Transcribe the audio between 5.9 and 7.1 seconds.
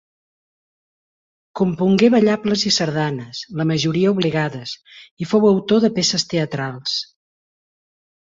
peces teatrals.